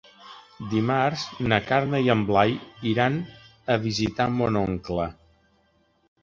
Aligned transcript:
Dimarts 0.69 1.25
na 1.51 1.59
Carla 1.67 1.99
i 2.07 2.09
en 2.13 2.23
Blai 2.29 2.55
iran 2.93 3.19
a 3.75 3.77
visitar 3.85 4.27
mon 4.41 4.59
oncle. 4.65 5.07